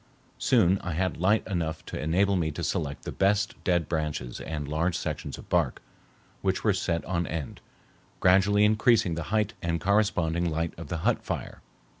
[0.39, 4.67] Soon I had light enough to enable me to select the best dead branches and
[4.67, 5.79] large sections of bark,
[6.41, 7.61] which were set on end,
[8.19, 11.61] gradually increasing the height and corresponding light of the hut fire.